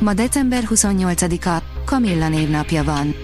[0.00, 3.14] Ma december 28-a, Kamilla névnapja van.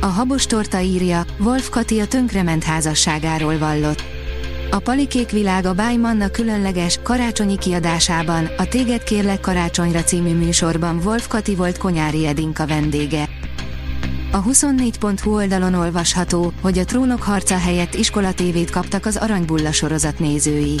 [0.00, 4.02] A habos torta írja, Wolf Kati a tönkrement házasságáról vallott.
[4.70, 11.28] A Palikék világa Báj Manna különleges, karácsonyi kiadásában, a Téged kérlek karácsonyra című műsorban Wolf
[11.28, 13.28] Kati volt Konyári Edinka vendége.
[14.32, 20.80] A 24.hu oldalon olvasható, hogy a trónok harca helyett iskolatévét kaptak az Aranybulla sorozat nézői.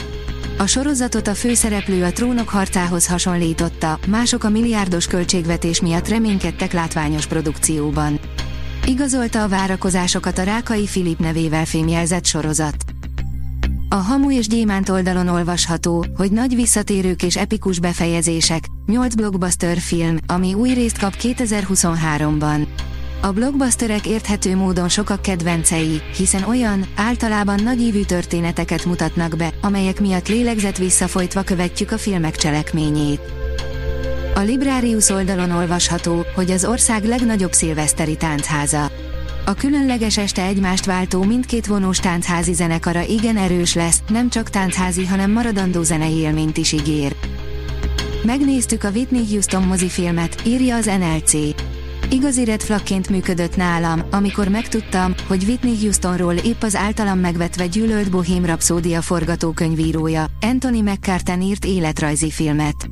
[0.58, 7.26] A sorozatot a főszereplő a trónok harcához hasonlította, mások a milliárdos költségvetés miatt reménykedtek látványos
[7.26, 8.20] produkcióban.
[8.86, 12.74] Igazolta a várakozásokat a Rákai Filip nevével fémjelzett sorozat.
[13.88, 20.16] A Hamu és Gyémánt oldalon olvasható, hogy nagy visszatérők és epikus befejezések, 8 blockbuster film,
[20.26, 22.66] ami új részt kap 2023-ban.
[23.24, 30.28] A blockbusterek érthető módon sokak kedvencei, hiszen olyan, általában nagyívű történeteket mutatnak be, amelyek miatt
[30.28, 33.20] lélegzet visszafolytva követjük a filmek cselekményét.
[34.34, 38.90] A Librarius oldalon olvasható, hogy az ország legnagyobb szilveszteri táncháza.
[39.46, 45.06] A különleges este egymást váltó mindkét vonós táncházi zenekara igen erős lesz, nem csak táncházi,
[45.06, 47.16] hanem maradandó zenei élményt is ígér.
[48.22, 51.32] Megnéztük a Whitney Houston mozifilmet, írja az NLC.
[52.12, 58.10] Igazi red flagként működött nálam, amikor megtudtam, hogy Whitney Houstonról épp az általam megvetve gyűlölt
[58.10, 62.88] Bohém Rhapsódia forgatókönyvírója, Anthony McCartan írt életrajzi filmet.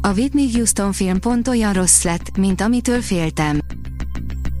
[0.00, 3.58] A Whitney Houston film pont olyan rossz lett, mint amitől féltem.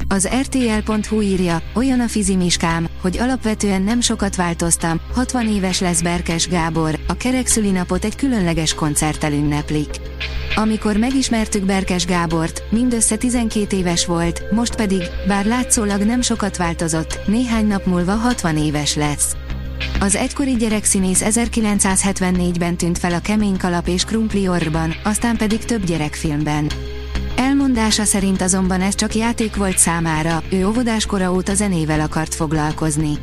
[0.08, 6.48] Az RTL.hu írja, olyan a fizimiskám, hogy alapvetően nem sokat változtam, 60 éves lesz Berkes
[6.48, 9.88] Gábor, a kerekszülinapot egy különleges koncerttel ünneplik.
[10.56, 17.18] Amikor megismertük Berkes Gábort, mindössze 12 éves volt, most pedig, bár látszólag nem sokat változott,
[17.26, 19.36] néhány nap múlva 60 éves lesz.
[20.00, 25.84] Az egykori gyerekszínész 1974-ben tűnt fel a Kemény Kalap és Krumpli Orrban, aztán pedig több
[25.84, 26.70] gyerekfilmben.
[27.36, 33.18] Elmondása szerint azonban ez csak játék volt számára, ő óvodáskora óta zenével akart foglalkozni.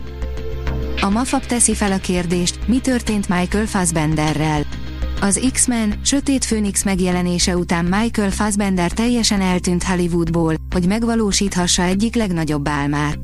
[1.01, 4.80] A Mafab teszi fel a kérdést, mi történt Michael Fassbenderrel.
[5.23, 12.67] Az X-Men, Sötét Főnix megjelenése után Michael Fassbender teljesen eltűnt Hollywoodból, hogy megvalósíthassa egyik legnagyobb
[12.67, 13.19] álmát.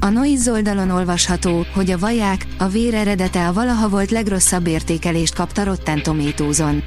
[0.00, 5.34] A Noise oldalon olvasható, hogy a vaják, a vér eredete a valaha volt legrosszabb értékelést
[5.34, 6.82] kapta Rotten Tomatoes-on.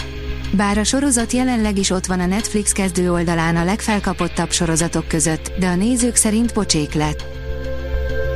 [0.52, 5.52] Bár a sorozat jelenleg is ott van a Netflix kezdő oldalán a legfelkapottabb sorozatok között,
[5.59, 7.42] de a nézők szerint pocsék lett.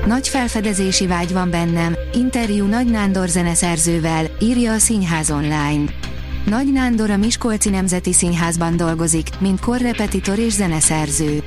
[0.05, 5.83] Nagy felfedezési vágy van bennem, interjú Nagy Nándor zeneszerzővel, írja a Színház online.
[6.45, 11.43] Nagy Nándor a Miskolci Nemzeti Színházban dolgozik, mint korrepetitor és zeneszerző.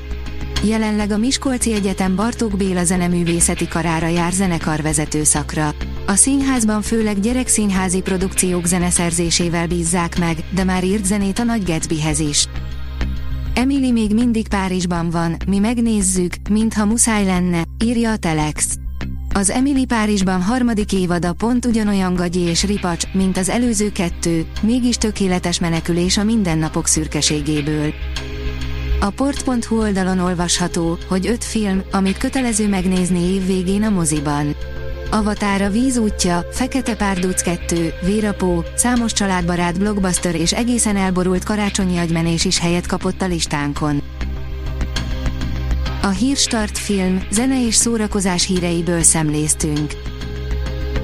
[0.64, 5.74] Jelenleg a Miskolci Egyetem Bartók Béla zeneművészeti karára jár zenekarvezető szakra.
[6.06, 12.18] A színházban főleg gyerekszínházi produkciók zeneszerzésével bízzák meg, de már írt zenét a Nagy Gatsbyhez
[12.18, 12.48] is.
[13.54, 18.76] Emily még mindig Párizsban van, mi megnézzük, mintha muszáj lenne, írja a Telex.
[19.34, 24.96] Az Emily Párizsban harmadik évada pont ugyanolyan gagyi és ripacs, mint az előző kettő, mégis
[24.96, 27.92] tökéletes menekülés a mindennapok szürkeségéből.
[29.00, 34.54] A port.hu oldalon olvasható, hogy öt film, amit kötelező megnézni év végén a moziban.
[35.10, 41.98] Avatar a víz útja, Fekete párduc 2, Vérapó, számos családbarát blockbuster és egészen elborult karácsonyi
[41.98, 44.02] agymenés is helyet kapott a listánkon.
[46.02, 49.92] A Hírstart film, zene és szórakozás híreiből szemléztünk.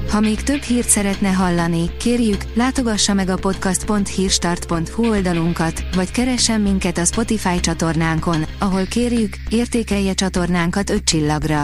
[0.09, 6.97] Ha még több hírt szeretne hallani, kérjük, látogassa meg a podcast.hírstart.hu oldalunkat, vagy keressen minket
[6.97, 11.63] a Spotify csatornánkon, ahol kérjük, értékelje csatornánkat 5 csillagra.